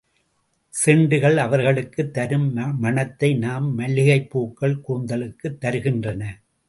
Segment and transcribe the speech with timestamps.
[0.73, 2.53] செண்டுகள் அவர்களுக்குத் தரும்
[2.79, 6.23] மணத்தை நம் மல்லிகைப்பூக்கள் கூந்தலுக்குத் தருகின்றன.